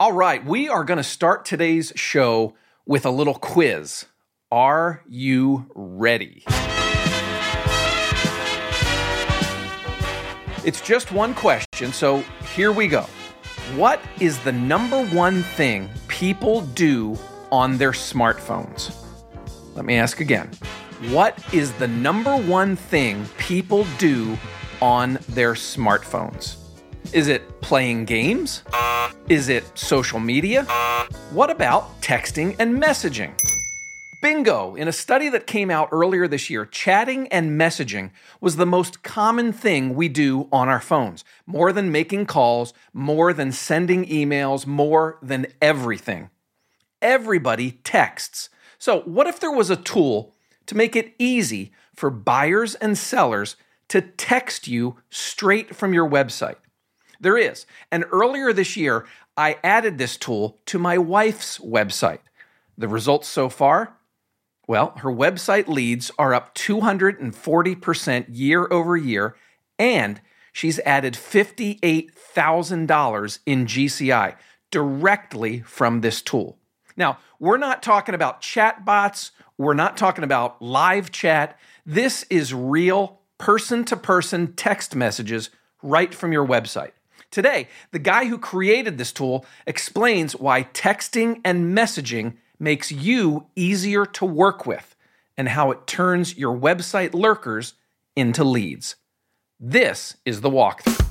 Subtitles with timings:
[0.00, 4.06] All right, we are going to start today's show with a little quiz.
[4.50, 6.42] Are you ready?
[10.64, 12.24] It's just one question, so
[12.56, 13.02] here we go.
[13.76, 17.16] What is the number one thing people do
[17.52, 18.92] on their smartphones?
[19.76, 20.50] Let me ask again.
[21.10, 24.36] What is the number one thing people do
[24.82, 26.63] on their smartphones?
[27.12, 28.62] Is it playing games?
[29.28, 30.64] Is it social media?
[31.30, 33.32] What about texting and messaging?
[34.20, 34.74] Bingo!
[34.74, 38.10] In a study that came out earlier this year, chatting and messaging
[38.40, 41.24] was the most common thing we do on our phones.
[41.46, 46.30] More than making calls, more than sending emails, more than everything.
[47.02, 48.48] Everybody texts.
[48.78, 50.34] So, what if there was a tool
[50.66, 53.56] to make it easy for buyers and sellers
[53.88, 56.56] to text you straight from your website?
[57.20, 57.66] There is.
[57.90, 62.20] And earlier this year, I added this tool to my wife's website.
[62.76, 63.96] The results so far?
[64.66, 69.36] Well, her website leads are up 240% year over year,
[69.78, 74.36] and she's added $58,000 in GCI
[74.70, 76.56] directly from this tool.
[76.96, 81.58] Now, we're not talking about chat bots, we're not talking about live chat.
[81.86, 85.50] This is real person to person text messages
[85.82, 86.92] right from your website.
[87.34, 94.06] Today, the guy who created this tool explains why texting and messaging makes you easier
[94.06, 94.94] to work with
[95.36, 97.74] and how it turns your website lurkers
[98.14, 98.94] into leads.
[99.58, 101.03] This is the walkthrough.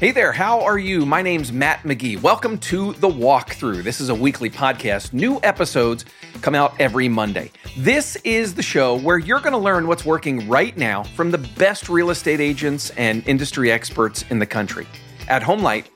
[0.00, 1.06] Hey there, how are you?
[1.06, 2.20] My name's Matt McGee.
[2.20, 3.84] Welcome to The Walkthrough.
[3.84, 5.12] This is a weekly podcast.
[5.12, 6.04] New episodes
[6.42, 7.52] come out every Monday.
[7.76, 11.38] This is the show where you're going to learn what's working right now from the
[11.38, 14.84] best real estate agents and industry experts in the country.
[15.28, 15.86] At Homelight,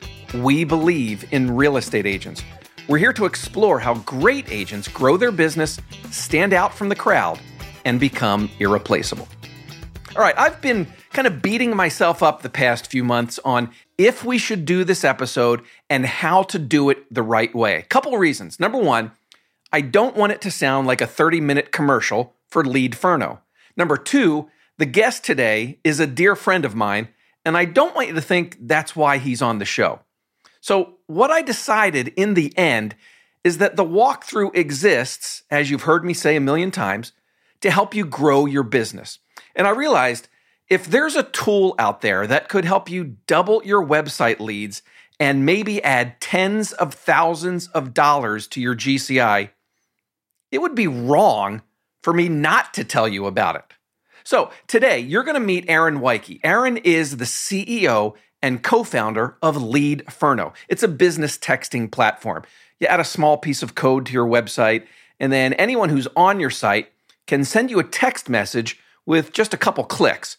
[0.44, 2.44] we believe in real estate agents.
[2.86, 5.80] We're here to explore how great agents grow their business,
[6.12, 7.41] stand out from the crowd,
[7.84, 9.26] and become irreplaceable.
[10.15, 14.25] All right, I've been kind of beating myself up the past few months on if
[14.25, 17.84] we should do this episode and how to do it the right way.
[17.88, 18.59] Couple reasons.
[18.59, 19.10] Number one,
[19.72, 23.41] I don't want it to sound like a 30 minute commercial for Lead Leadferno.
[23.76, 24.48] Number two,
[24.78, 27.09] the guest today is a dear friend of mine
[27.44, 30.00] and I don't want you to think that's why he's on the show.
[30.60, 32.94] So, what I decided in the end
[33.42, 37.12] is that the walkthrough exists, as you've heard me say a million times,
[37.62, 39.19] to help you grow your business.
[39.56, 40.28] And I realized
[40.68, 44.82] if there's a tool out there that could help you double your website leads
[45.18, 49.50] and maybe add tens of thousands of dollars to your GCI,
[50.50, 51.62] it would be wrong
[52.02, 53.64] for me not to tell you about it.
[54.24, 56.40] So today you're going to meet Aaron Weiche.
[56.44, 60.52] Aaron is the CEO and co-founder of Leadferno.
[60.68, 62.44] It's a business texting platform.
[62.78, 64.86] You add a small piece of code to your website,
[65.18, 66.92] and then anyone who's on your site
[67.26, 70.36] can send you a text message with just a couple clicks.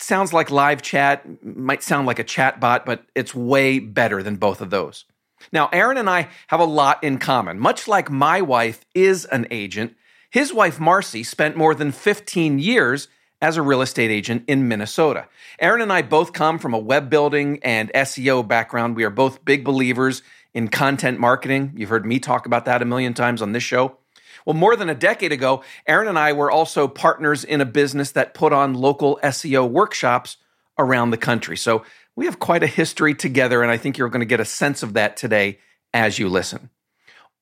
[0.00, 4.36] Sounds like live chat, might sound like a chat bot, but it's way better than
[4.36, 5.04] both of those.
[5.52, 7.58] Now, Aaron and I have a lot in common.
[7.58, 9.94] Much like my wife is an agent,
[10.34, 13.06] his wife, Marcy, spent more than 15 years
[13.40, 15.28] as a real estate agent in Minnesota.
[15.60, 18.96] Aaron and I both come from a web building and SEO background.
[18.96, 20.22] We are both big believers
[20.52, 21.74] in content marketing.
[21.76, 23.98] You've heard me talk about that a million times on this show.
[24.44, 28.12] Well, more than a decade ago, Aaron and I were also partners in a business
[28.12, 30.36] that put on local SEO workshops
[30.78, 31.56] around the country.
[31.56, 31.84] So
[32.14, 34.82] we have quite a history together, and I think you're going to get a sense
[34.82, 35.58] of that today
[35.92, 36.70] as you listen.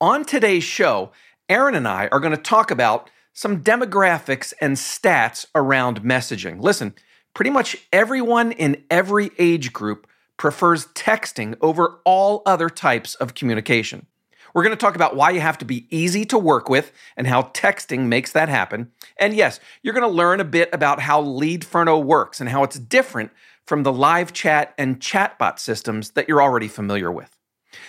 [0.00, 1.10] On today's show,
[1.48, 6.60] Aaron and I are going to talk about some demographics and stats around messaging.
[6.60, 6.94] Listen,
[7.34, 14.06] pretty much everyone in every age group prefers texting over all other types of communication.
[14.54, 17.26] We're going to talk about why you have to be easy to work with and
[17.26, 18.90] how texting makes that happen.
[19.16, 22.78] And yes, you're going to learn a bit about how Leadferno works and how it's
[22.78, 23.30] different
[23.66, 27.38] from the live chat and chatbot systems that you're already familiar with.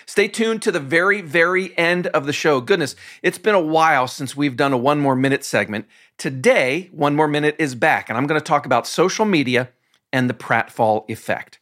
[0.05, 2.61] Stay tuned to the very, very end of the show.
[2.61, 5.85] Goodness, it's been a while since we've done a one more minute segment.
[6.17, 9.69] Today, one more minute is back, and I'm going to talk about social media
[10.11, 11.59] and the pratfall effect.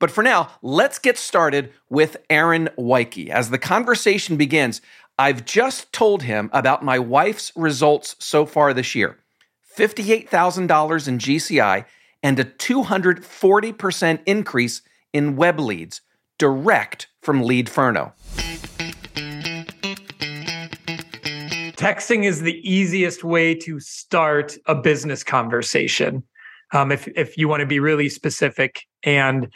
[0.00, 3.28] But for now, let's get started with Aaron Weiche.
[3.28, 4.80] As the conversation begins,
[5.18, 9.18] I've just told him about my wife's results so far this year
[9.76, 11.84] $58,000 in GCI
[12.22, 14.82] and a 240% increase
[15.12, 16.00] in web leads
[16.38, 18.12] direct from Leadferno.
[21.76, 26.22] Texting is the easiest way to start a business conversation.
[26.72, 28.86] um, if if you want to be really specific.
[29.02, 29.48] And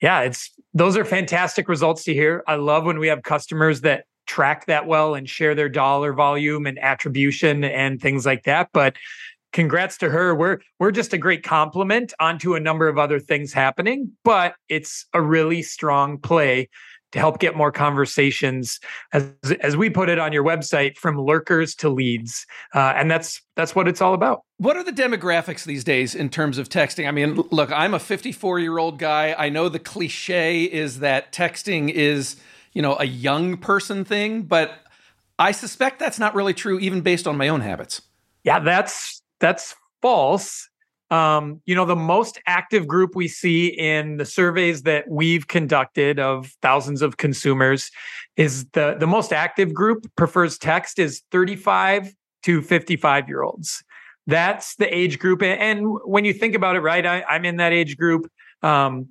[0.00, 2.44] yeah, it's those are fantastic results to hear.
[2.46, 6.66] I love when we have customers that track that well and share their dollar volume
[6.66, 8.68] and attribution and things like that.
[8.72, 8.96] But
[9.52, 10.34] congrats to her.
[10.34, 15.06] We're we're just a great compliment onto a number of other things happening, but it's
[15.14, 16.68] a really strong play
[17.12, 18.80] to help get more conversations
[19.12, 19.30] as
[19.60, 23.74] as we put it on your website from lurkers to leads uh, and that's that's
[23.74, 27.10] what it's all about what are the demographics these days in terms of texting i
[27.10, 31.90] mean look i'm a 54 year old guy i know the cliche is that texting
[31.90, 32.36] is
[32.76, 34.70] you know, a young person thing, but
[35.38, 38.02] I suspect that's not really true even based on my own habits.
[38.44, 40.68] Yeah, that's that's false.
[41.10, 46.18] Um, you know, the most active group we see in the surveys that we've conducted
[46.18, 47.90] of thousands of consumers
[48.36, 52.12] is the the most active group prefers text is 35
[52.42, 53.84] to 55 year olds.
[54.26, 55.42] That's the age group.
[55.42, 58.28] And when you think about it, right, I, am in that age group.
[58.62, 59.08] Um,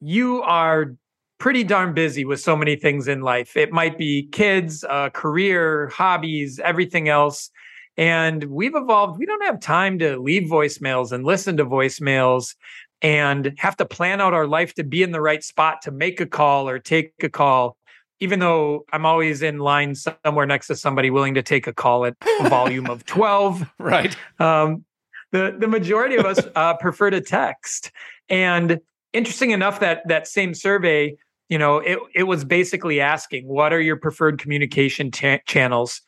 [0.00, 0.94] you are
[1.38, 3.56] pretty darn busy with so many things in life.
[3.56, 7.50] It might be kids, uh, career, hobbies, everything else.
[7.96, 9.18] And we've evolved.
[9.18, 12.54] We don't have time to leave voicemails and listen to voicemails
[13.02, 16.20] and have to plan out our life to be in the right spot to make
[16.20, 17.76] a call or take a call.
[18.20, 22.06] Even though I'm always in line somewhere next to somebody willing to take a call
[22.06, 23.68] at a volume of 12.
[23.78, 24.16] Right.
[24.38, 24.84] Um,
[25.32, 27.90] the, the majority of us uh, prefer to text.
[28.28, 28.80] And
[29.12, 31.16] interesting enough that that same survey
[31.52, 36.00] you know, it, it was basically asking, what are your preferred communication channels?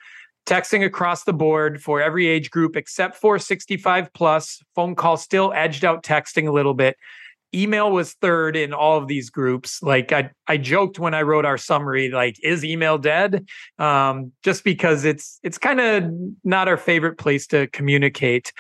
[0.46, 4.62] Texting across the board for every age group except for 65 plus.
[4.74, 6.96] Phone call still edged out texting a little bit.
[7.54, 9.82] Email was third in all of these groups.
[9.82, 13.46] Like I, I joked when I wrote our summary, like, is email dead?
[13.78, 16.04] Um, just because it's it's kind of
[16.42, 18.52] not our favorite place to communicate.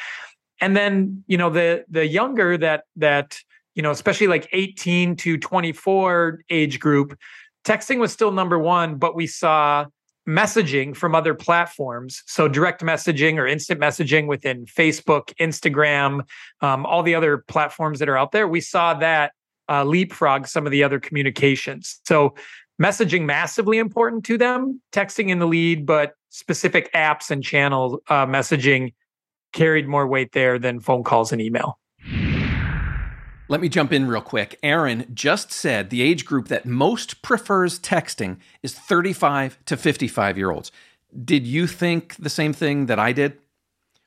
[0.60, 3.38] And then, you know, the the younger that that
[3.74, 7.18] you know, especially like 18 to 24 age group,
[7.64, 9.86] texting was still number one, but we saw
[10.28, 12.22] messaging from other platforms.
[12.26, 16.22] So direct messaging or instant messaging within Facebook, Instagram,
[16.60, 18.48] um, all the other platforms that are out there.
[18.48, 19.32] We saw that
[19.68, 22.00] uh, leapfrog some of the other communications.
[22.06, 22.34] So
[22.80, 28.26] messaging massively important to them, texting in the lead, but specific apps and channel uh,
[28.26, 28.92] messaging
[29.52, 31.78] carried more weight there than phone calls and email.
[33.46, 34.58] Let me jump in real quick.
[34.62, 40.50] Aaron just said the age group that most prefers texting is 35 to 55 year
[40.50, 40.72] olds.
[41.24, 43.38] Did you think the same thing that I did?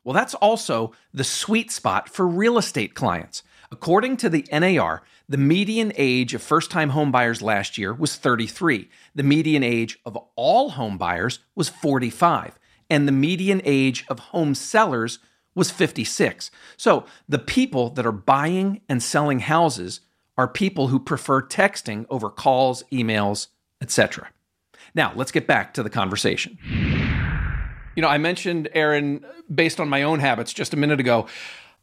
[0.03, 3.43] Well, that's also the sweet spot for real estate clients.
[3.71, 8.89] According to the NAR, the median age of first time homebuyers last year was 33.
[9.13, 12.57] The median age of all homebuyers was 45.
[12.89, 15.19] And the median age of home sellers
[15.57, 16.51] was 56.
[16.77, 20.01] So the people that are buying and selling houses
[20.37, 23.47] are people who prefer texting over calls, emails,
[23.81, 24.29] etc.
[24.93, 26.59] Now, let's get back to the conversation.
[27.95, 31.25] You know, I mentioned Aaron based on my own habits just a minute ago.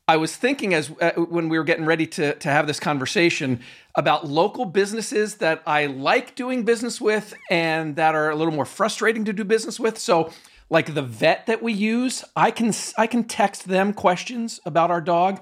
[0.06, 3.60] I was thinking as uh, when we were getting ready to to have this conversation
[3.96, 8.66] about local businesses that I like doing business with and that are a little more
[8.66, 9.98] frustrating to do business with.
[9.98, 10.30] So
[10.70, 15.00] like the vet that we use, I can I can text them questions about our
[15.00, 15.40] dog.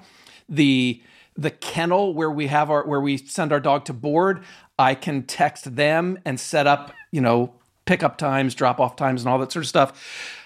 [0.49, 1.01] The
[1.35, 4.43] the kennel where we have our where we send our dog to board,
[4.77, 7.53] I can text them and set up, you know,
[7.85, 10.39] pickup times, drop off times and all that sort of stuff.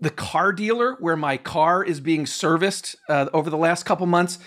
[0.00, 4.38] The car dealer where my car is being serviced uh, over the last couple months,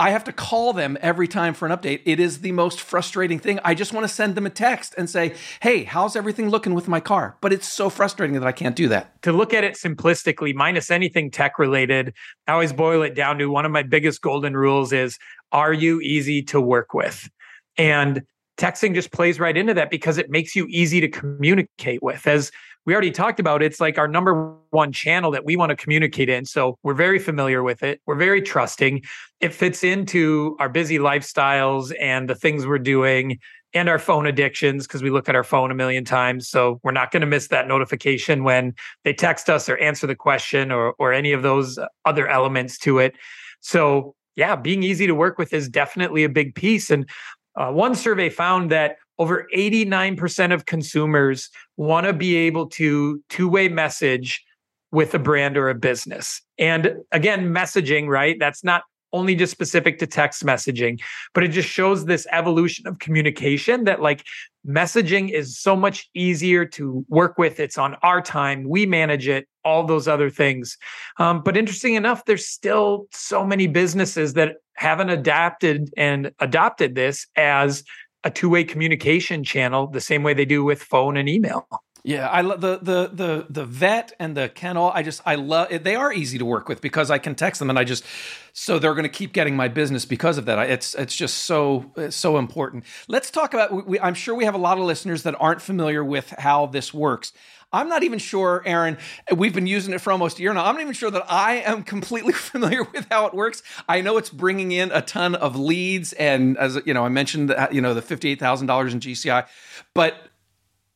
[0.00, 2.00] I have to call them every time for an update.
[2.04, 3.60] It is the most frustrating thing.
[3.64, 6.88] I just want to send them a text and say, hey, how's everything looking with
[6.88, 7.36] my car?
[7.40, 9.22] But it's so frustrating that I can't do that.
[9.22, 12.12] To look at it simplistically, minus anything tech related,
[12.48, 15.16] I always boil it down to one of my biggest golden rules is
[15.52, 17.30] are you easy to work with?
[17.78, 18.22] And
[18.56, 22.26] texting just plays right into that because it makes you easy to communicate with.
[22.26, 22.50] As
[22.86, 26.28] we already talked about it's like our number one channel that we want to communicate
[26.28, 26.44] in.
[26.44, 28.00] So we're very familiar with it.
[28.06, 29.02] We're very trusting.
[29.40, 33.38] It fits into our busy lifestyles and the things we're doing
[33.72, 36.48] and our phone addictions because we look at our phone a million times.
[36.48, 40.14] So we're not going to miss that notification when they text us or answer the
[40.14, 43.14] question or or any of those other elements to it.
[43.60, 46.90] So yeah being easy to work with is definitely a big piece.
[46.90, 47.08] And
[47.56, 53.68] uh, one survey found that over 89% of consumers want to be able to two-way
[53.68, 54.44] message
[54.92, 56.40] with a brand or a business.
[56.58, 58.36] And again, messaging, right?
[58.38, 58.82] That's not
[59.14, 61.00] only just specific to text messaging,
[61.32, 64.24] but it just shows this evolution of communication that like
[64.66, 67.60] messaging is so much easier to work with.
[67.60, 70.76] It's on our time, we manage it, all those other things.
[71.18, 77.26] Um, but interesting enough, there's still so many businesses that haven't adapted and adopted this
[77.36, 77.84] as
[78.24, 81.68] a two-way communication channel the same way they do with phone and email.
[82.06, 84.92] Yeah, I love the the the the vet and the kennel.
[84.94, 87.70] I just I love they are easy to work with because I can text them
[87.70, 88.04] and I just
[88.52, 90.68] so they're going to keep getting my business because of that.
[90.68, 92.84] It's it's just so it's so important.
[93.08, 93.86] Let's talk about.
[93.86, 96.92] We, I'm sure we have a lot of listeners that aren't familiar with how this
[96.92, 97.32] works.
[97.74, 98.96] I'm not even sure, Aaron.
[99.34, 100.64] We've been using it for almost a year now.
[100.64, 103.62] I'm not even sure that I am completely familiar with how it works.
[103.88, 107.50] I know it's bringing in a ton of leads, and as you know, I mentioned,
[107.50, 109.46] that, you know, the fifty-eight thousand dollars in GCI,
[109.92, 110.14] but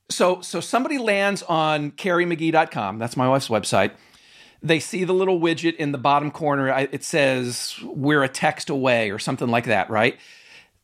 [0.08, 2.98] so so somebody lands on carimcgee.com.
[2.98, 3.92] That's my wife's website.
[4.62, 6.68] They see the little widget in the bottom corner.
[6.68, 10.18] It says we're a text away or something like that, right?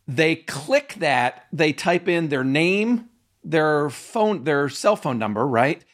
[0.06, 1.46] They click that.
[1.52, 3.08] They type in their name,
[3.44, 5.84] their phone, their cell phone number, right?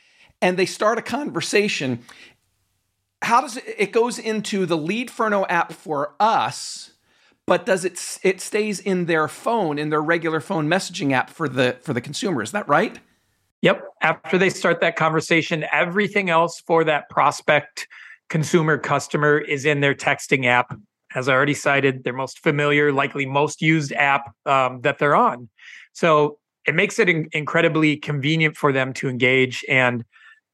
[0.40, 2.00] And they start a conversation.
[3.22, 3.64] How does it?
[3.76, 6.92] It goes into the Leadferno app for us,
[7.46, 8.00] but does it?
[8.22, 12.00] It stays in their phone, in their regular phone messaging app for the for the
[12.00, 12.42] consumer.
[12.42, 12.98] Is that right?
[13.62, 13.84] Yep.
[14.00, 17.86] After they start that conversation, everything else for that prospect
[18.30, 20.74] consumer customer is in their texting app.
[21.14, 25.50] As I already cited, their most familiar, likely most used app um, that they're on.
[25.92, 26.38] So
[26.70, 29.64] it makes it in- incredibly convenient for them to engage.
[29.68, 30.04] And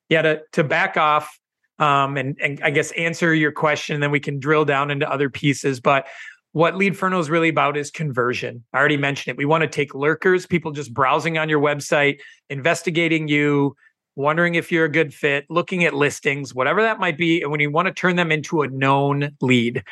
[0.08, 1.38] yeah, to, to back off
[1.78, 5.28] um, and, and I guess answer your question, then we can drill down into other
[5.28, 5.78] pieces.
[5.78, 6.06] But
[6.52, 8.64] what Leadferno is really about is conversion.
[8.72, 9.36] I already mentioned it.
[9.36, 13.76] We want to take lurkers, people just browsing on your website, investigating you,
[14.14, 17.42] wondering if you're a good fit, looking at listings, whatever that might be.
[17.42, 19.84] And when you want to turn them into a known lead.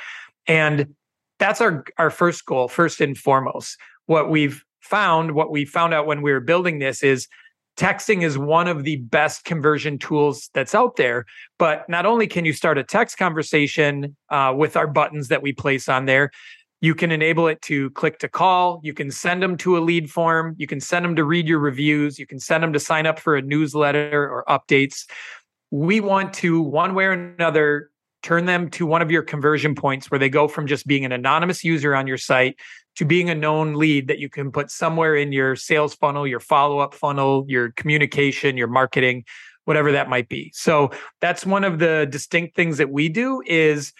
[0.46, 0.94] And
[1.38, 3.76] that's our, our first goal, first and foremost.
[4.06, 7.26] What we've found, what we found out when we were building this is
[7.76, 11.24] texting is one of the best conversion tools that's out there.
[11.58, 15.52] But not only can you start a text conversation uh, with our buttons that we
[15.52, 16.30] place on there,
[16.80, 18.80] you can enable it to click to call.
[18.84, 20.54] You can send them to a lead form.
[20.58, 22.18] You can send them to read your reviews.
[22.18, 25.06] You can send them to sign up for a newsletter or updates.
[25.70, 27.90] We want to, one way or another,
[28.24, 31.12] turn them to one of your conversion points where they go from just being an
[31.12, 32.58] anonymous user on your site
[32.96, 36.40] to being a known lead that you can put somewhere in your sales funnel, your
[36.40, 39.24] follow up funnel, your communication, your marketing,
[39.66, 40.50] whatever that might be.
[40.54, 40.90] So
[41.20, 43.92] that's one of the distinct things that we do is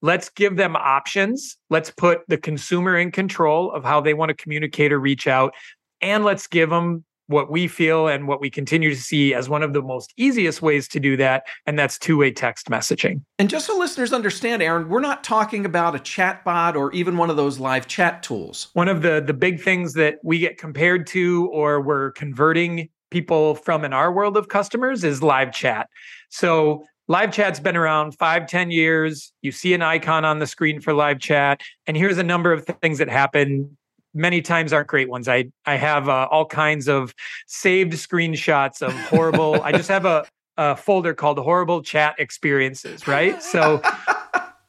[0.00, 1.58] let's give them options.
[1.68, 5.54] Let's put the consumer in control of how they want to communicate or reach out
[6.00, 9.62] and let's give them what we feel and what we continue to see as one
[9.62, 13.22] of the most easiest ways to do that, and that's two way text messaging.
[13.38, 17.16] And just so listeners understand, Aaron, we're not talking about a chat bot or even
[17.16, 18.68] one of those live chat tools.
[18.74, 23.54] One of the, the big things that we get compared to or we're converting people
[23.54, 25.88] from in our world of customers is live chat.
[26.28, 29.32] So live chat's been around five, ten years.
[29.42, 32.66] You see an icon on the screen for live chat, and here's a number of
[32.82, 33.76] things that happen
[34.16, 35.28] many times aren't great ones.
[35.28, 37.14] I I have uh, all kinds of
[37.46, 39.62] saved screenshots of horrible.
[39.62, 43.06] I just have a, a folder called horrible chat experiences.
[43.06, 43.40] Right.
[43.42, 43.82] So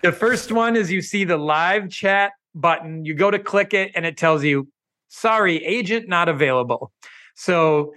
[0.04, 3.06] the first one is you see the live chat button.
[3.06, 4.68] You go to click it, and it tells you,
[5.08, 6.92] "Sorry, agent not available."
[7.36, 7.94] So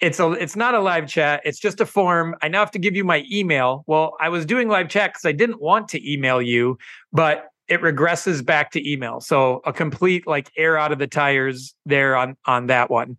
[0.00, 2.78] it's a it's not a live chat it's just a form i now have to
[2.78, 6.10] give you my email well i was doing live chat because i didn't want to
[6.10, 6.78] email you
[7.12, 9.20] but it regresses back to email.
[9.20, 13.16] So a complete like air out of the tires there on on that one.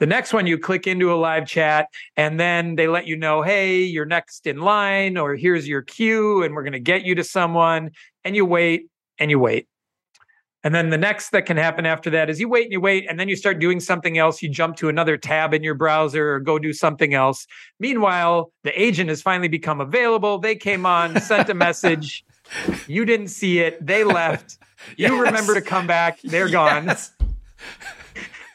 [0.00, 1.86] The next one, you click into a live chat,
[2.16, 6.42] and then they let you know, hey, you're next in line, or here's your queue,
[6.42, 7.92] and we're going to get you to someone.
[8.24, 9.68] And you wait and you wait.
[10.64, 13.06] And then the next that can happen after that is you wait and you wait,
[13.08, 14.42] and then you start doing something else.
[14.42, 17.46] You jump to another tab in your browser or go do something else.
[17.78, 20.38] Meanwhile, the agent has finally become available.
[20.38, 22.24] They came on, sent a message.
[22.86, 23.84] You didn't see it.
[23.84, 24.58] They left.
[24.98, 25.18] You yes.
[25.18, 26.20] remember to come back.
[26.20, 26.94] They're gone.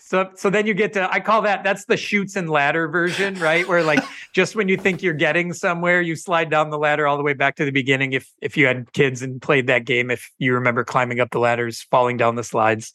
[0.10, 3.36] So so then you get to I call that that's the Chutes and ladder version,
[3.36, 3.68] right?
[3.68, 4.04] Where like
[4.34, 7.34] just when you think you're getting somewhere, you slide down the ladder all the way
[7.34, 8.14] back to the beginning.
[8.14, 11.40] If if you had kids and played that game, if you remember climbing up the
[11.40, 12.92] ladders, falling down the slides.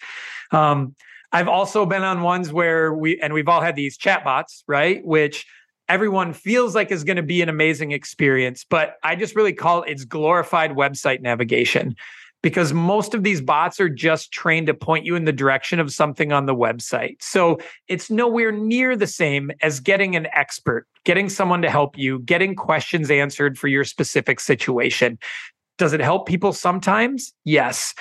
[0.50, 0.96] Um,
[1.30, 5.04] I've also been on ones where we and we've all had these chatbots, right?
[5.04, 5.46] Which
[5.88, 8.64] everyone feels like is going to be an amazing experience.
[8.68, 11.94] But I just really call it it's glorified website navigation
[12.42, 15.90] because most of these bots are just trained to point you in the direction of
[15.90, 17.16] something on the website.
[17.20, 22.18] So it's nowhere near the same as getting an expert, getting someone to help you,
[22.18, 25.18] getting questions answered for your specific situation.
[25.78, 27.32] Does it help people sometimes?
[27.44, 27.94] Yes.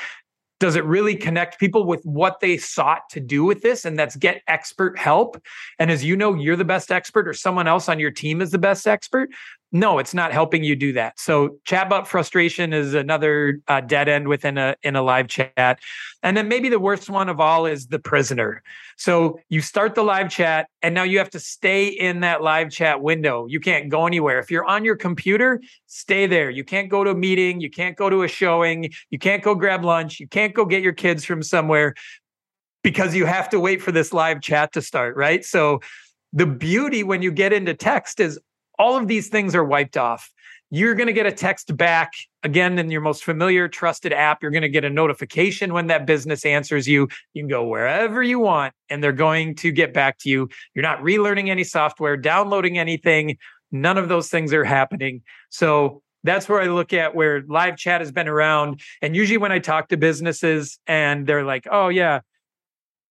[0.63, 3.83] Does it really connect people with what they sought to do with this?
[3.83, 5.43] And that's get expert help.
[5.77, 8.51] And as you know, you're the best expert, or someone else on your team is
[8.51, 9.29] the best expert
[9.75, 11.19] no, it's not helping you do that.
[11.19, 15.79] So chatbot frustration is another uh, dead end within a in a live chat.
[16.21, 18.61] And then maybe the worst one of all is the prisoner.
[18.97, 22.69] So you start the live chat and now you have to stay in that live
[22.69, 23.47] chat window.
[23.47, 24.37] You can't go anywhere.
[24.37, 26.51] If you're on your computer, stay there.
[26.51, 29.55] You can't go to a meeting, you can't go to a showing, you can't go
[29.55, 31.95] grab lunch, you can't go get your kids from somewhere
[32.83, 35.43] because you have to wait for this live chat to start, right?
[35.43, 35.81] So
[36.31, 38.39] the beauty when you get into text is
[38.79, 40.31] all of these things are wiped off.
[40.69, 44.41] You're going to get a text back again in your most familiar, trusted app.
[44.41, 47.07] You're going to get a notification when that business answers you.
[47.33, 50.49] You can go wherever you want and they're going to get back to you.
[50.73, 53.37] You're not relearning any software, downloading anything.
[53.71, 55.21] None of those things are happening.
[55.51, 58.81] So that's where I look at where live chat has been around.
[59.01, 62.21] And usually when I talk to businesses and they're like, oh, yeah,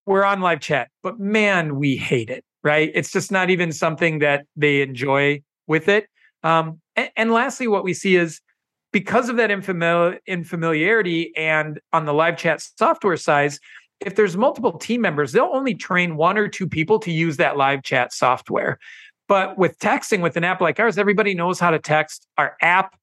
[0.06, 2.90] we're on live chat, but man, we hate it, right?
[2.92, 6.06] It's just not even something that they enjoy with it.
[6.42, 8.40] Um, and, and, lastly, what we see is
[8.92, 13.58] because of that infamil- infamiliarity and on the live chat software size,
[14.00, 17.56] if there's multiple team members, they'll only train one or two people to use that
[17.56, 18.78] live chat software.
[19.28, 22.26] But with texting with an app like ours, everybody knows how to text.
[22.36, 22.96] Our app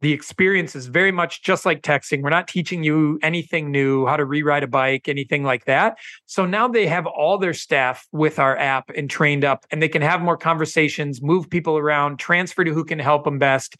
[0.00, 2.22] the experience is very much just like texting.
[2.22, 5.98] We're not teaching you anything new, how to rewrite a bike, anything like that.
[6.26, 9.88] So now they have all their staff with our app and trained up, and they
[9.88, 13.76] can have more conversations, move people around, transfer to who can help them best.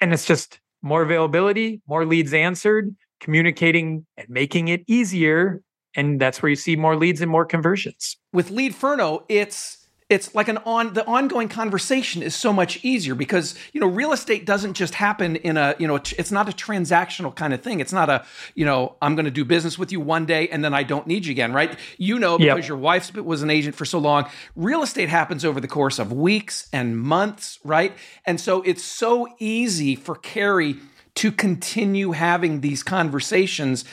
[0.00, 5.62] And it's just more availability, more leads answered, communicating and making it easier.
[5.94, 8.18] And that's where you see more leads and more conversions.
[8.32, 13.14] With Lead Leadferno, it's it's like an on the ongoing conversation is so much easier
[13.16, 16.52] because you know real estate doesn't just happen in a you know it's not a
[16.52, 17.80] transactional kind of thing.
[17.80, 20.64] It's not a you know i'm going to do business with you one day and
[20.64, 21.76] then i don't need you again right?
[21.98, 22.68] You know because yep.
[22.68, 24.28] your wife was an agent for so long.
[24.54, 27.92] Real estate happens over the course of weeks and months right?
[28.24, 30.76] And so it's so easy for Cari
[31.16, 33.84] to continue having these conversations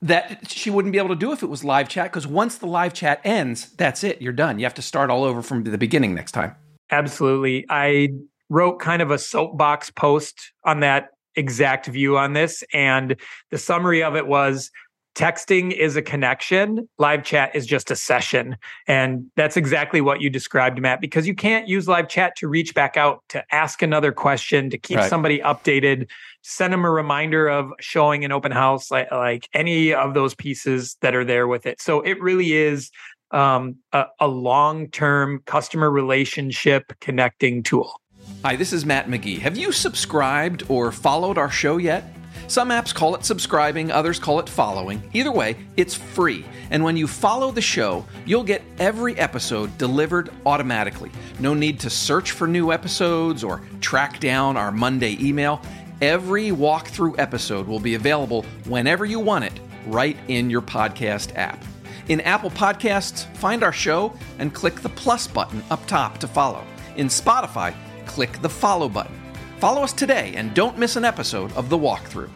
[0.00, 2.66] that she wouldn't be able to do if it was live chat because once the
[2.66, 4.22] live chat ends, that's it.
[4.22, 4.58] You're done.
[4.58, 6.54] You have to start all over from the beginning next time.
[6.90, 7.66] Absolutely.
[7.68, 8.10] I
[8.48, 12.64] wrote kind of a soapbox post on that exact view on this.
[12.72, 13.16] And
[13.50, 14.70] the summary of it was
[15.18, 18.56] texting is a connection, live chat is just a session.
[18.86, 22.72] And that's exactly what you described, Matt, because you can't use live chat to reach
[22.72, 25.10] back out, to ask another question, to keep right.
[25.10, 26.08] somebody updated,
[26.42, 30.96] send them a reminder of showing an open house, like, like any of those pieces
[31.00, 31.82] that are there with it.
[31.82, 32.92] So it really is
[33.32, 38.00] um, a, a long term customer relationship connecting tool.
[38.44, 39.40] Hi, this is Matt McGee.
[39.40, 42.04] Have you subscribed or followed our show yet?
[42.48, 45.02] Some apps call it subscribing, others call it following.
[45.12, 46.46] Either way, it's free.
[46.70, 51.10] And when you follow the show, you'll get every episode delivered automatically.
[51.40, 55.60] No need to search for new episodes or track down our Monday email.
[56.00, 61.62] Every walkthrough episode will be available whenever you want it, right in your podcast app.
[62.08, 66.64] In Apple Podcasts, find our show and click the plus button up top to follow.
[66.96, 67.74] In Spotify,
[68.06, 69.20] click the follow button.
[69.58, 72.30] Follow us today and don't miss an episode of The Walkthrough.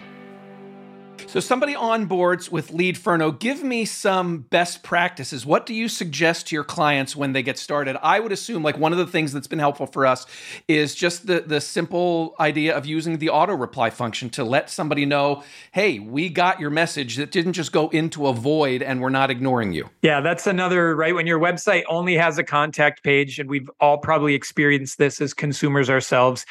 [1.32, 3.32] So, somebody onboards with Leadferno.
[3.32, 5.46] Give me some best practices.
[5.46, 7.96] What do you suggest to your clients when they get started?
[8.02, 10.26] I would assume, like, one of the things that's been helpful for us
[10.68, 15.06] is just the, the simple idea of using the auto reply function to let somebody
[15.06, 15.42] know,
[15.72, 17.16] hey, we got your message.
[17.16, 19.88] That didn't just go into a void and we're not ignoring you.
[20.02, 21.14] Yeah, that's another, right?
[21.14, 25.32] When your website only has a contact page, and we've all probably experienced this as
[25.32, 26.44] consumers ourselves,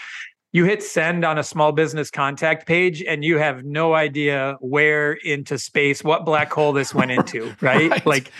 [0.53, 5.13] you hit send on a small business contact page and you have no idea where
[5.13, 7.89] into space what black hole this went into right?
[7.89, 8.31] right, like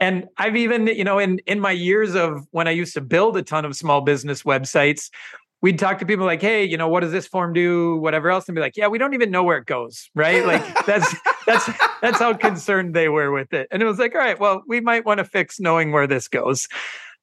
[0.00, 3.36] and i've even you know in in my years of when i used to build
[3.36, 5.10] a ton of small business websites
[5.60, 7.96] we'd talk to people like hey you know what does this form do?
[7.96, 10.46] whatever else and be like yeah we don't even know where it goes right?
[10.46, 11.14] Like that's
[11.46, 11.68] that's
[12.00, 13.68] that's how concerned they were with it.
[13.70, 16.28] And it was like all right well we might want to fix knowing where this
[16.28, 16.68] goes.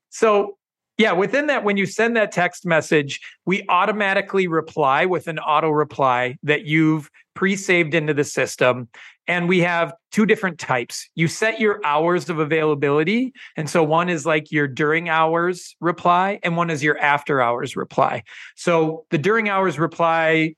[0.10, 0.58] So
[0.98, 5.70] yeah, within that, when you send that text message, we automatically reply with an auto
[5.70, 8.88] reply that you've pre saved into the system.
[9.28, 11.10] And we have two different types.
[11.16, 13.34] You set your hours of availability.
[13.58, 17.76] And so one is like your during hours reply, and one is your after hours
[17.76, 18.24] reply.
[18.56, 20.56] So the during hours reply,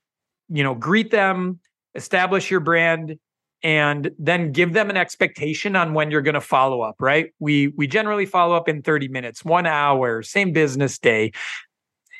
[0.50, 1.60] you know, greet them,
[1.96, 3.18] establish your brand,
[3.64, 7.70] and then give them an expectation on when you're going to follow up right we
[7.70, 11.32] we generally follow up in 30 minutes 1 hour same business day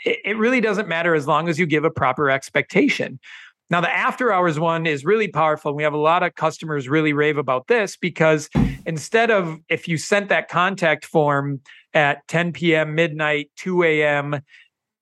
[0.06, 3.20] it, it really doesn't matter as long as you give a proper expectation
[3.70, 5.76] Now, the after hours one is really powerful.
[5.76, 8.50] We have a lot of customers really rave about this because
[8.86, 11.60] instead of if you sent that contact form
[11.94, 14.42] at 10 p.m., midnight, 2 a.m.,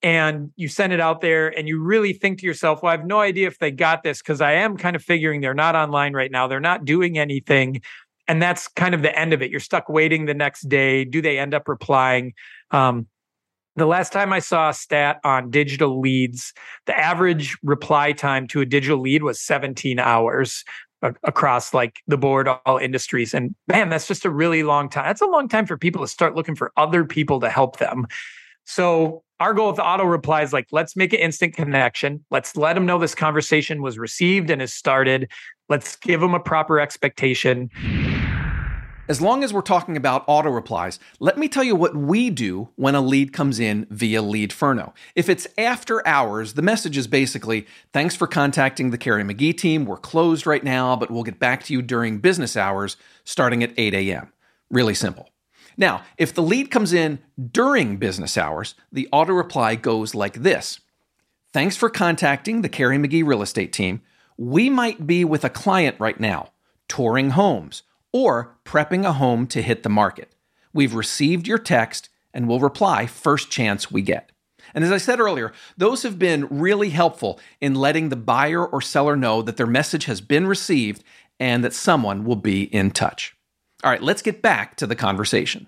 [0.06, 3.08] and you send it out there and you really think to yourself, well, I have
[3.08, 6.14] no idea if they got this because I am kind of figuring they're not online
[6.14, 6.46] right now.
[6.46, 7.82] They're not doing anything.
[8.28, 9.50] And that's kind of the end of it.
[9.50, 11.06] You're stuck waiting the next day.
[11.06, 12.34] Do they end up replying?
[12.70, 13.08] Um,
[13.78, 16.54] the last time I saw a stat on digital leads,
[16.86, 20.64] the average reply time to a digital lead was 17 hours
[21.24, 25.22] across like the board all industries and man that's just a really long time that's
[25.22, 28.08] a long time for people to start looking for other people to help them
[28.64, 32.74] so our goal with auto reply is like let's make an instant connection let's let
[32.74, 35.30] them know this conversation was received and has started
[35.70, 37.70] let's give them a proper expectation
[39.08, 42.70] as long as we're talking about auto replies, let me tell you what we do
[42.76, 44.94] when a lead comes in via Leadferno.
[45.14, 49.86] If it's after hours, the message is basically thanks for contacting the Cari McGee team.
[49.86, 53.74] We're closed right now, but we'll get back to you during business hours starting at
[53.78, 54.32] 8 a.m.
[54.72, 55.30] Really simple.
[55.78, 57.20] Now, if the lead comes in
[57.52, 60.80] during business hours, the auto reply goes like this
[61.54, 64.02] Thanks for contacting the Cari McGee real estate team.
[64.38, 66.52] We might be with a client right now,
[66.88, 70.34] touring homes or prepping a home to hit the market.
[70.74, 74.32] We've received your text and will reply first chance we get.
[74.74, 78.82] And as I said earlier, those have been really helpful in letting the buyer or
[78.82, 81.04] seller know that their message has been received
[81.40, 83.35] and that someone will be in touch.
[83.86, 85.68] All right, let's get back to the conversation.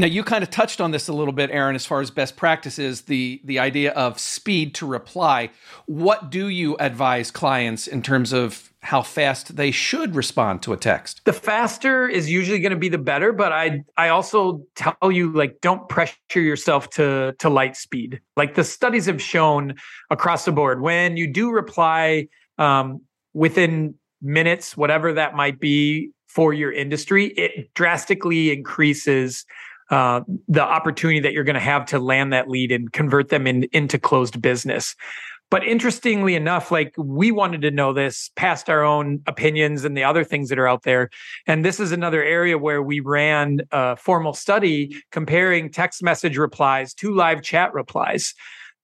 [0.00, 2.36] Now, you kind of touched on this a little bit, Aaron, as far as best
[2.36, 5.50] practices, the, the idea of speed to reply.
[5.86, 10.76] What do you advise clients in terms of how fast they should respond to a
[10.76, 11.20] text?
[11.24, 15.32] The faster is usually going to be the better, but I I also tell you
[15.32, 18.20] like don't pressure yourself to to light speed.
[18.36, 19.74] Like the studies have shown
[20.10, 23.00] across the board, when you do reply um,
[23.34, 29.44] within minutes, whatever that might be for your industry, it drastically increases
[29.90, 33.46] uh, the opportunity that you're going to have to land that lead and convert them
[33.46, 34.94] in, into closed business.
[35.50, 40.04] But interestingly enough, like we wanted to know this past our own opinions and the
[40.04, 41.08] other things that are out there.
[41.46, 46.92] And this is another area where we ran a formal study comparing text message replies
[46.94, 48.34] to live chat replies.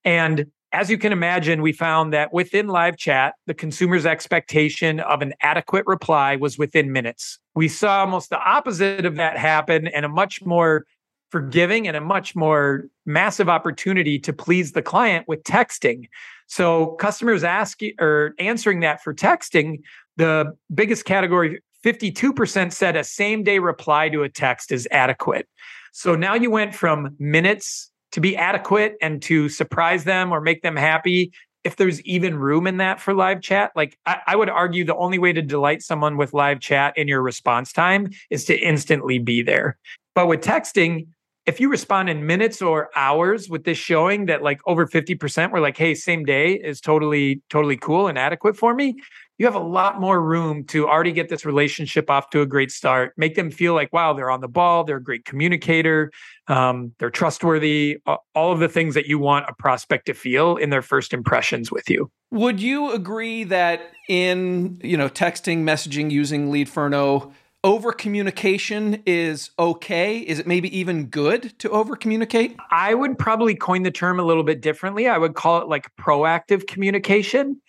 [0.03, 5.21] And as you can imagine, we found that within live chat, the consumer's expectation of
[5.21, 7.39] an adequate reply was within minutes.
[7.55, 10.85] We saw almost the opposite of that happen and a much more
[11.31, 16.09] forgiving and a much more massive opportunity to please the client with texting.
[16.47, 19.79] So customers asking or answering that for texting,
[20.17, 25.47] the biggest category 52% said a same day reply to a text is adequate.
[25.93, 30.61] So now you went from minutes to be adequate and to surprise them or make
[30.61, 31.33] them happy.
[31.65, 34.95] If there's even room in that for live chat, like I, I would argue the
[34.95, 39.19] only way to delight someone with live chat in your response time is to instantly
[39.19, 39.77] be there.
[40.13, 41.07] But with texting,
[41.45, 45.59] if you respond in minutes or hours with this showing that like over 50% were
[45.59, 48.95] like hey same day is totally totally cool and adequate for me
[49.37, 52.71] you have a lot more room to already get this relationship off to a great
[52.71, 56.11] start make them feel like wow they're on the ball they're a great communicator
[56.47, 57.97] um, they're trustworthy
[58.33, 61.71] all of the things that you want a prospect to feel in their first impressions
[61.71, 67.31] with you would you agree that in you know texting messaging using leadferno
[67.65, 70.19] over communication is okay?
[70.19, 72.55] Is it maybe even good to over communicate?
[72.69, 75.07] I would probably coin the term a little bit differently.
[75.07, 77.59] I would call it like proactive communication.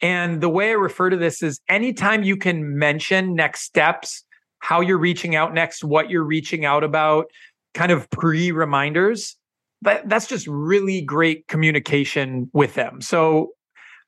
[0.00, 4.24] And the way I refer to this is anytime you can mention next steps,
[4.60, 7.26] how you're reaching out next, what you're reaching out about,
[7.74, 9.36] kind of pre reminders,
[9.82, 13.00] that, that's just really great communication with them.
[13.00, 13.52] So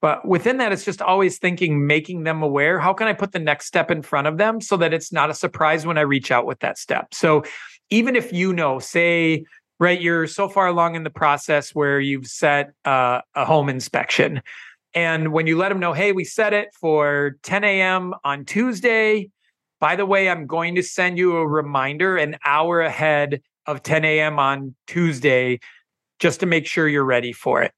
[0.00, 2.78] but within that, it's just always thinking, making them aware.
[2.78, 5.30] How can I put the next step in front of them so that it's not
[5.30, 7.12] a surprise when I reach out with that step?
[7.12, 7.44] So
[7.90, 9.44] even if you know, say,
[9.78, 14.42] right, you're so far along in the process where you've set uh, a home inspection.
[14.94, 18.14] And when you let them know, hey, we set it for 10 a.m.
[18.24, 19.30] on Tuesday.
[19.78, 24.04] By the way, I'm going to send you a reminder an hour ahead of 10
[24.04, 24.38] a.m.
[24.38, 25.60] on Tuesday
[26.18, 27.72] just to make sure you're ready for it.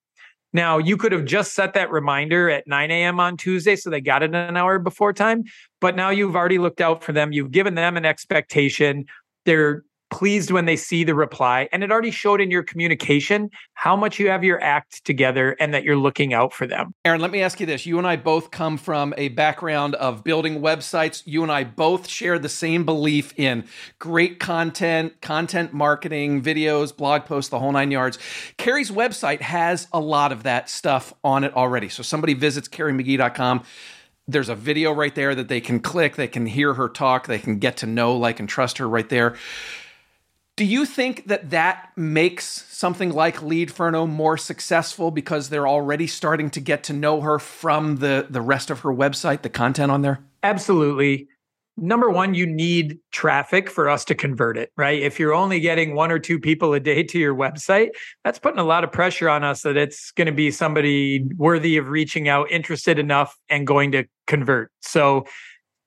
[0.55, 3.21] Now, you could have just set that reminder at 9 a.m.
[3.21, 5.45] on Tuesday, so they got it an hour before time.
[5.81, 7.33] But now you've already looked out for them.
[7.33, 9.07] You've given them an expectation.
[9.47, 11.69] They're pleased when they see the reply.
[11.73, 15.73] And it already showed in your communication how much you have your act together and
[15.73, 16.95] that you're looking out for them.
[17.05, 17.87] Aaron, let me ask you this.
[17.87, 21.23] You and I both come from a background of building websites.
[21.25, 23.65] You and I both share the same belief in
[23.99, 28.19] great content, content marketing, videos, blog posts, the whole nine yards.
[28.59, 31.89] Cari's website has a lot of that stuff on it already.
[31.89, 33.65] So somebody visits carimcgee.com
[34.29, 37.41] there's a video right there that they can click, they can hear her talk, they
[37.41, 39.37] can get to know, like, and trust her right there.
[40.57, 46.51] Do you think that that makes something like Leadferno more successful because they're already starting
[46.51, 50.03] to get to know her from the the rest of her website, the content on
[50.03, 50.23] there?
[50.43, 51.29] Absolutely.
[51.79, 55.01] Number one, you need traffic for us to convert it, right?
[55.01, 57.89] If you're only getting one or two people a day to your website,
[58.23, 61.79] that's putting a lot of pressure on us that it's going to be somebody worthy
[61.79, 64.71] of reaching out, interested enough, and going to convert.
[64.81, 65.25] So,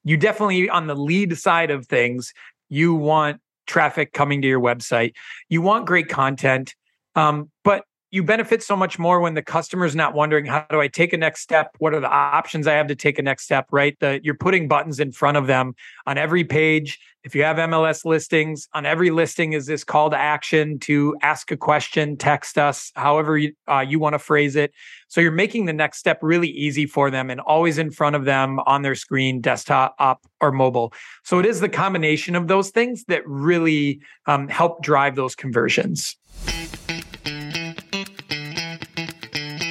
[0.03, 2.33] you definitely, on the lead side of things,
[2.69, 5.13] you want traffic coming to your website.
[5.49, 6.75] You want great content,
[7.15, 10.87] um, but you benefit so much more when the customer's not wondering how do I
[10.87, 11.75] take a next step?
[11.79, 13.67] What are the options I have to take a next step?
[13.71, 15.73] Right, the, you're putting buttons in front of them
[16.05, 16.99] on every page.
[17.23, 21.51] If you have MLS listings, on every listing is this call to action to ask
[21.51, 24.71] a question, text us, however you, uh, you want to phrase it.
[25.07, 28.25] So you're making the next step really easy for them and always in front of
[28.25, 30.93] them on their screen, desktop, up, or mobile.
[31.23, 36.15] So it is the combination of those things that really um, help drive those conversions.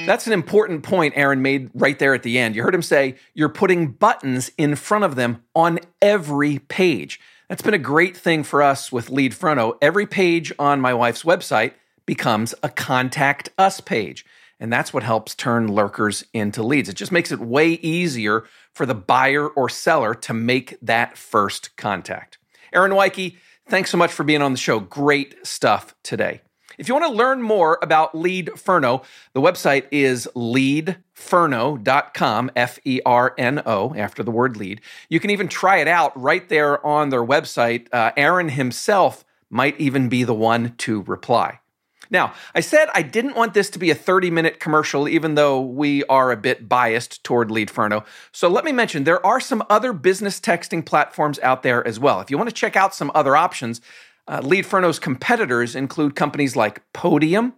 [0.05, 2.55] That's an important point Aaron made right there at the end.
[2.55, 7.19] You heard him say you're putting buttons in front of them on every page.
[7.49, 9.77] That's been a great thing for us with Leadferno.
[9.81, 11.73] Every page on my wife's website
[12.05, 14.25] becomes a contact us page.
[14.59, 16.87] And that's what helps turn lurkers into leads.
[16.87, 21.75] It just makes it way easier for the buyer or seller to make that first
[21.75, 22.37] contact.
[22.73, 23.35] Aaron Weiche,
[23.67, 24.79] thanks so much for being on the show.
[24.79, 26.41] Great stuff today.
[26.77, 33.33] If you want to learn more about Leadferno, the website is leadferno.com, F E R
[33.37, 34.81] N O, after the word lead.
[35.09, 37.87] You can even try it out right there on their website.
[37.93, 41.59] Uh, Aaron himself might even be the one to reply.
[42.09, 45.61] Now, I said I didn't want this to be a 30 minute commercial, even though
[45.61, 48.05] we are a bit biased toward Leadferno.
[48.31, 52.21] So let me mention there are some other business texting platforms out there as well.
[52.21, 53.81] If you want to check out some other options,
[54.27, 57.53] uh, Leadferno's competitors include companies like Podium,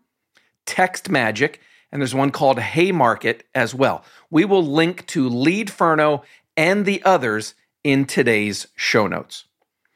[0.65, 1.56] TextMagic,
[1.91, 4.03] and there's one called HeyMarket as well.
[4.30, 6.23] We will link to Leadferno
[6.58, 7.53] and the others
[7.84, 9.45] in today's show notes.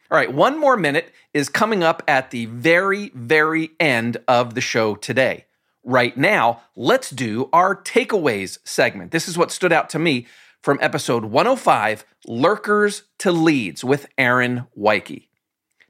[0.09, 4.61] All right, one more minute is coming up at the very, very end of the
[4.61, 5.45] show today.
[5.83, 9.11] Right now, let's do our takeaways segment.
[9.11, 10.27] This is what stood out to me
[10.61, 15.27] from episode 105 Lurkers to Leads with Aaron Weiche.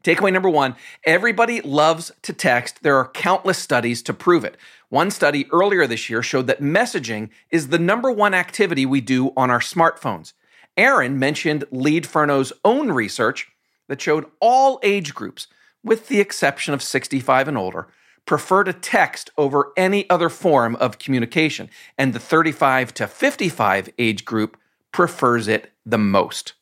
[0.03, 2.81] Takeaway number one everybody loves to text.
[2.81, 4.57] There are countless studies to prove it.
[4.89, 9.31] One study earlier this year showed that messaging is the number one activity we do
[9.37, 10.33] on our smartphones.
[10.75, 13.47] Aaron mentioned Lead Leadferno's own research
[13.87, 15.47] that showed all age groups,
[15.83, 17.87] with the exception of 65 and older,
[18.25, 24.25] prefer to text over any other form of communication, and the 35 to 55 age
[24.25, 24.57] group
[24.91, 26.53] prefers it the most.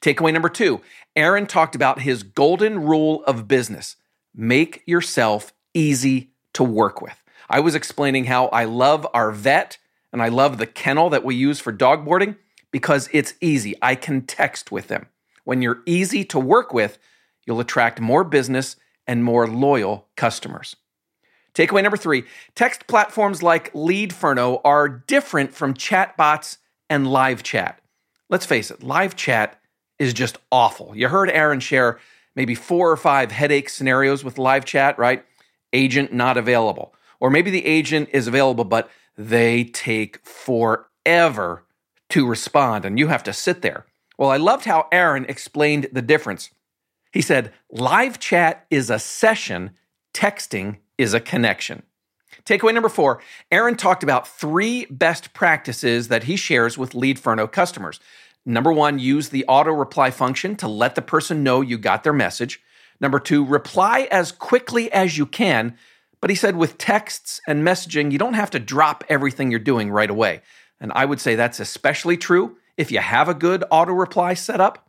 [0.00, 0.80] Takeaway number two
[1.18, 3.96] Aaron talked about his golden rule of business
[4.32, 7.20] make yourself easy to work with.
[7.50, 9.78] I was explaining how I love our vet
[10.12, 12.36] and I love the kennel that we use for dog boarding
[12.70, 13.74] because it's easy.
[13.82, 15.06] I can text with them.
[15.42, 16.98] When you're easy to work with,
[17.44, 20.76] you'll attract more business and more loyal customers.
[21.52, 27.80] Takeaway number three text platforms like Leadferno are different from chatbots and live chat.
[28.28, 29.57] Let's face it, live chat
[29.98, 30.92] is just awful.
[30.94, 31.98] You heard Aaron share
[32.34, 35.24] maybe four or five headache scenarios with live chat, right?
[35.72, 36.94] Agent not available.
[37.20, 41.64] Or maybe the agent is available, but they take forever
[42.10, 43.86] to respond and you have to sit there.
[44.16, 46.50] Well, I loved how Aaron explained the difference.
[47.12, 49.72] He said, live chat is a session,
[50.14, 51.82] texting is a connection.
[52.44, 58.00] Takeaway number four Aaron talked about three best practices that he shares with Leadferno customers.
[58.44, 62.12] Number one, use the auto reply function to let the person know you got their
[62.12, 62.60] message.
[63.00, 65.76] Number two, reply as quickly as you can.
[66.20, 69.90] But he said with texts and messaging, you don't have to drop everything you're doing
[69.90, 70.42] right away.
[70.80, 74.60] And I would say that's especially true if you have a good auto reply set
[74.60, 74.88] up.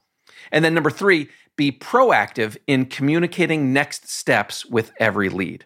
[0.52, 5.66] And then number three, be proactive in communicating next steps with every lead.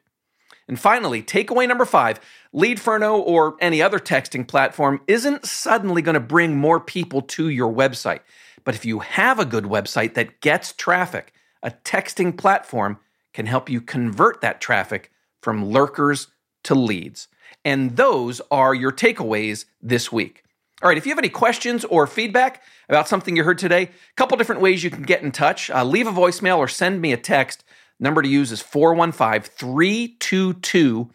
[0.68, 2.20] And finally, takeaway number five
[2.54, 7.74] Leadferno or any other texting platform isn't suddenly going to bring more people to your
[7.74, 8.20] website.
[8.64, 13.00] But if you have a good website that gets traffic, a texting platform
[13.34, 15.12] can help you convert that traffic
[15.42, 16.28] from lurkers
[16.64, 17.28] to leads.
[17.66, 20.44] And those are your takeaways this week.
[20.82, 23.90] All right, if you have any questions or feedback about something you heard today, a
[24.16, 25.70] couple different ways you can get in touch.
[25.70, 27.64] Uh, leave a voicemail or send me a text.
[28.00, 31.10] Number to use is 415 322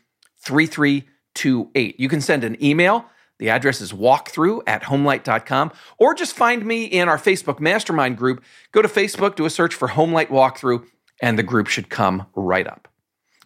[1.39, 2.01] 3328.
[2.01, 3.07] You can send an email.
[3.39, 8.43] The address is walkthrough at homelight.com, or just find me in our Facebook mastermind group.
[8.73, 10.85] Go to Facebook, do a search for Homelight Walkthrough,
[11.23, 12.89] and the group should come right up.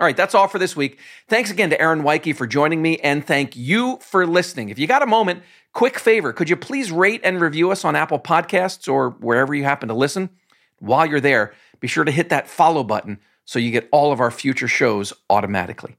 [0.01, 0.99] All right, that's all for this week.
[1.29, 4.71] Thanks again to Aaron Weiche for joining me, and thank you for listening.
[4.71, 5.43] If you got a moment,
[5.75, 9.65] quick favor, could you please rate and review us on Apple Podcasts or wherever you
[9.65, 10.31] happen to listen?
[10.79, 14.21] While you're there, be sure to hit that follow button so you get all of
[14.21, 15.97] our future shows automatically.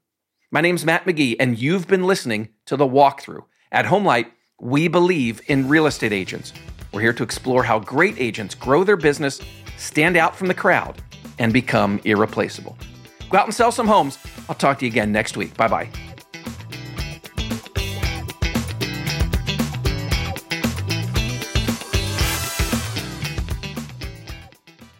[0.53, 3.43] My name's Matt McGee, and you've been listening to The Walkthrough.
[3.71, 4.27] At Homelight,
[4.61, 6.53] we believe in real estate agents.
[6.91, 9.41] We're here to explore how great agents grow their business,
[9.77, 11.01] stand out from the crowd,
[11.39, 12.77] and become irreplaceable.
[13.31, 14.19] Go out and sell some homes.
[14.47, 15.57] I'll talk to you again next week.
[15.57, 15.89] Bye bye.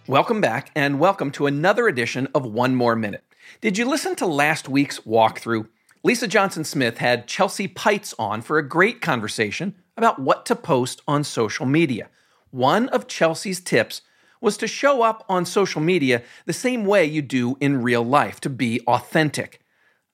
[0.08, 3.24] Welcome back, and welcome to another edition of One More Minute.
[3.62, 5.68] Did you listen to last week's walkthrough?
[6.04, 11.02] Lisa Johnson Smith had Chelsea Peitz on for a great conversation about what to post
[11.08, 12.10] on social media.
[12.52, 14.02] One of Chelsea's tips
[14.42, 18.42] was to show up on social media the same way you do in real life,
[18.42, 19.62] to be authentic.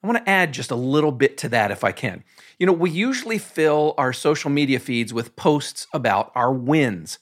[0.02, 2.22] I want to add just a little bit to that if I can.
[2.58, 7.18] You know, we usually fill our social media feeds with posts about our wins,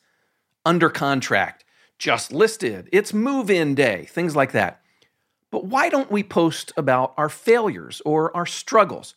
[0.67, 1.65] under contract,
[1.99, 4.83] just listed, it's move in day, things like that.
[5.51, 9.15] But why don't we post about our failures or our struggles?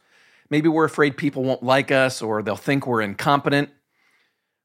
[0.49, 3.69] Maybe we're afraid people won't like us or they'll think we're incompetent.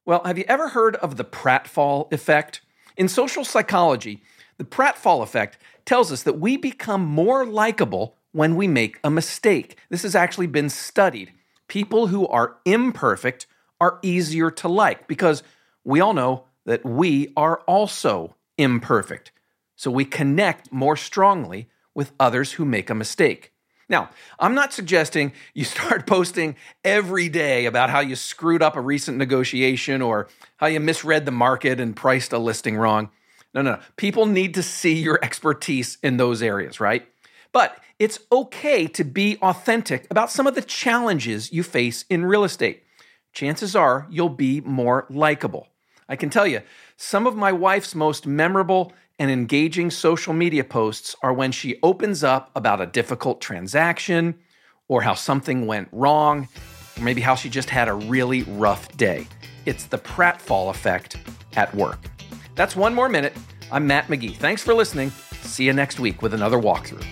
[0.04, 2.60] Well, have you ever heard of the pratfall effect?
[2.96, 4.22] In social psychology,
[4.58, 9.78] the pratfall effect tells us that we become more likable when we make a mistake.
[9.88, 11.32] This has actually been studied.
[11.68, 13.46] People who are imperfect
[13.80, 15.42] are easier to like because
[15.84, 19.32] we all know that we are also imperfect.
[19.76, 23.52] So we connect more strongly with others who make a mistake.
[23.88, 24.10] Now,
[24.40, 29.18] I'm not suggesting you start posting every day about how you screwed up a recent
[29.18, 33.10] negotiation or how you misread the market and priced a listing wrong.
[33.54, 33.80] No, no, no.
[33.96, 37.06] People need to see your expertise in those areas, right?
[37.52, 42.44] But it's okay to be authentic about some of the challenges you face in real
[42.44, 42.82] estate.
[43.32, 45.68] Chances are you'll be more likable.
[46.08, 46.62] I can tell you,
[46.96, 52.22] some of my wife's most memorable and engaging social media posts are when she opens
[52.22, 54.34] up about a difficult transaction
[54.88, 56.48] or how something went wrong,
[56.96, 59.26] or maybe how she just had a really rough day.
[59.64, 61.16] It's the pratfall effect
[61.56, 61.98] at work.
[62.54, 63.36] That's one more minute.
[63.72, 64.36] I'm Matt McGee.
[64.36, 65.10] Thanks for listening.
[65.42, 67.04] See you next week with another walkthrough.